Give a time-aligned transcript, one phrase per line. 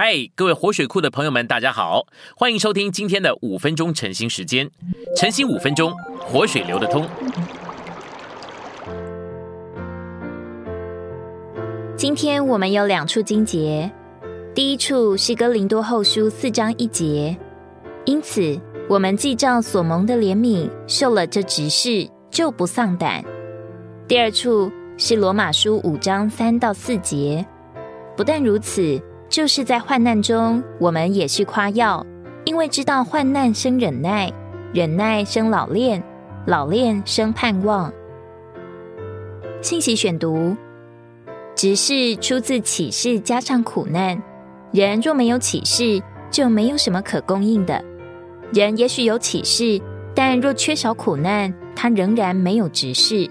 [0.00, 2.06] 嗨，各位活水库的朋友们，大家好，
[2.36, 4.70] 欢迎收听今天的五分钟晨兴时间。
[5.16, 7.04] 晨兴五分钟，活水流得通。
[11.96, 13.90] 今天我们有两处经节，
[14.54, 17.36] 第一处是哥林多后书四章一节，
[18.04, 18.56] 因此
[18.88, 23.24] 我们既照所蒙的怜悯受了这执事，就不丧胆。
[24.06, 27.44] 第二处是罗马书五章三到四节，
[28.16, 29.02] 不但如此。
[29.28, 32.04] 就是在患难中，我们也是夸耀，
[32.44, 34.32] 因为知道患难生忍耐，
[34.72, 36.02] 忍耐生老练，
[36.46, 37.92] 老练生盼望。
[39.60, 40.56] 信息选读：
[41.54, 44.20] 执事出自启示，加上苦难。
[44.72, 47.84] 人若没有启示，就没有什么可供应的。
[48.52, 49.80] 人也许有启示，
[50.14, 53.28] 但若缺少苦难，他仍然没有执事。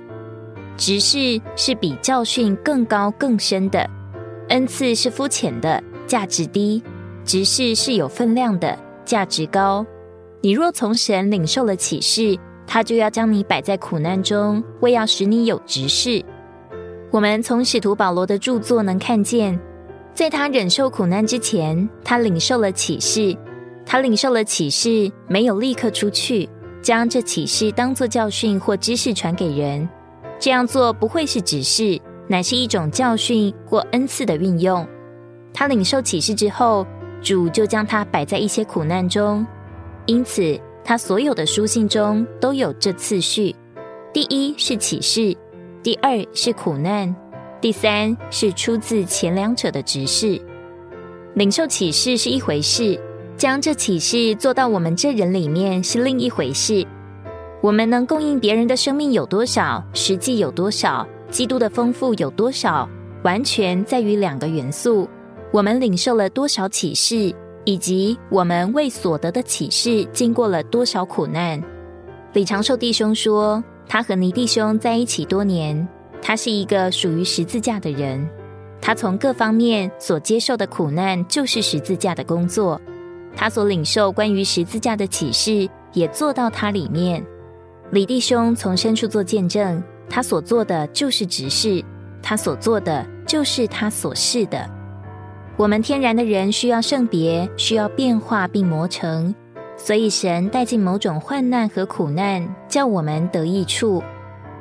[0.78, 3.90] 执事是比教训更高更深的。
[4.50, 6.82] 恩赐是肤浅的，价值低；
[7.26, 9.86] 执事是有分量的，价值高。
[10.42, 16.24] 你若从神领受了启示，他就要将你摆在苦难中，为要使你有执事。
[17.12, 19.60] 我们从使徒保罗的著作能看见，
[20.14, 23.38] 在他忍受苦难之前，他领受了启示。
[23.86, 26.50] 他领受了启示，没有立刻出去，
[26.82, 29.88] 将这启示当作教训或知识传给人。
[30.40, 32.00] 这样做不会是指示。
[32.30, 34.86] 乃是一种教训或恩赐的运用。
[35.54, 36.86] 他领受启示之后，
[37.22, 39.46] 主就将他摆在一些苦难中。
[40.06, 43.56] 因此，他所有的书信中都有这次序：
[44.14, 45.36] 第一是启示，
[45.84, 47.14] 第二是苦难，
[47.60, 50.40] 第三是出自前两者的执事。
[51.34, 53.00] 领受启示是一回事，
[53.36, 56.86] 将这启示做到我们这人里面是另一回事。
[57.62, 61.08] 我们能供应别人的生命有多少，实际有多少？
[61.30, 62.88] 基督的丰富有多少，
[63.24, 65.10] 完全在于两个元素：
[65.52, 71.62] 我们领受了多少启示，以及我们为所得的启示经过了多少苦难。
[72.34, 75.88] 李长寿弟兄说，他和尼弟兄在一起多年，
[76.22, 78.28] 他是一个属于十字架的人。
[78.82, 82.80] 他从各方面所接受的苦难，就是十字架的工作。
[83.36, 87.26] 他所领受关于十字架的启示，也做到他里面。
[87.92, 89.82] 李弟兄从深处做见证。
[90.10, 91.84] 他所做的就是执事，
[92.22, 94.77] 他所做的就是他所示的。
[95.58, 99.34] 我们天然的人需要圣别，需要变化并磨成，
[99.76, 104.04] 所以神带进某种患难和苦难，叫我们得益处。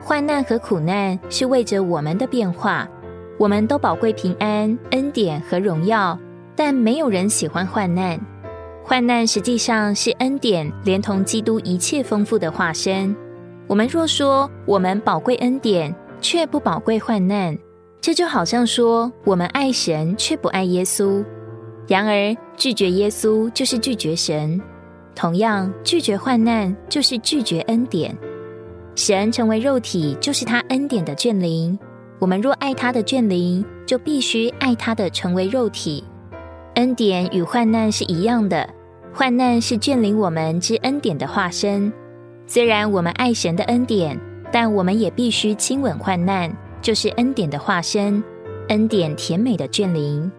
[0.01, 2.89] 患难和苦难是为着我们的变化。
[3.39, 6.19] 我们都宝贵平安、恩典和荣耀，
[6.57, 8.19] 但没有人喜欢患难。
[8.83, 13.15] 患难实际上是恩典连同基督一切丰富的化身。
[13.67, 17.55] 我们若说我们宝贵恩典，却不宝贵患难，
[18.07, 21.25] 这就好像说我们爱神却不爱耶稣。
[21.89, 24.63] 然而拒绝耶稣就是拒绝神，
[25.13, 28.17] 同样拒绝患难就是拒绝恩典。
[28.95, 31.77] 神成为肉体就是他恩典的眷灵。
[32.21, 36.05] 我们若爱他的眷灵，就必须爱他的成为肉体。
[36.77, 38.73] 恩典与患难是一样的，
[39.13, 41.93] 患难是眷灵我们之恩典的化身。
[42.47, 44.17] 虽然我们爱神的恩典，
[44.53, 48.23] 但我们也必须亲吻患难，就是恩典的化身，
[48.69, 50.31] 恩典甜美的眷灵。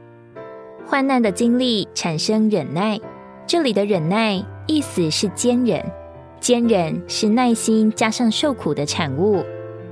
[0.85, 2.97] 患难的经历产生忍耐，
[3.45, 5.83] 这里的忍耐意思是坚忍，
[6.39, 9.43] 坚忍是耐心加上受苦的产物。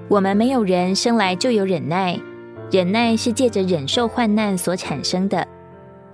[0.07, 2.17] 我们没有人生来就有忍耐，
[2.71, 5.45] 忍耐是借着忍受患难所产生的。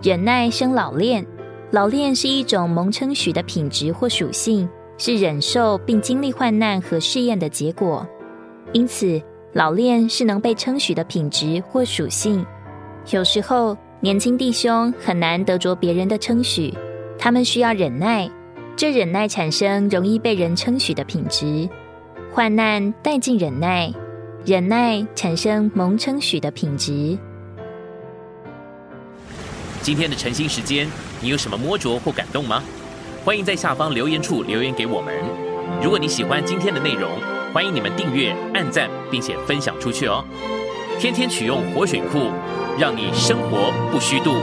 [0.02, 1.24] 忍耐生老练，
[1.70, 4.68] 老练是一种蒙称许的品质或属性。
[4.98, 8.08] 是忍受并经历患难和试验的结果，
[8.72, 9.22] 因此
[9.54, 12.46] 老练是能被称许的品质或属性。
[13.12, 16.74] 有时候年轻弟兄很难得着别人的称许，
[17.20, 18.30] 他们需要忍耐，
[18.78, 21.68] 这忍耐产生容易被人称许的品质。
[22.32, 23.92] 患难带进忍耐，
[24.46, 27.18] 忍耐产生蒙称许的品质。
[29.82, 30.88] 今天的晨兴时间，
[31.20, 32.64] 你有什么摸着或感动吗？
[33.26, 35.14] 欢迎在下方留言处留言给我们。
[35.84, 37.10] 如果你喜欢今天的内容，
[37.54, 40.24] 欢迎你们订阅按赞并且分享出去哦。
[41.00, 42.32] 天天取用活水库
[42.80, 44.36] 让你生活不虚度。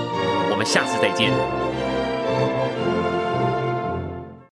[0.50, 1.30] 我们下次再见。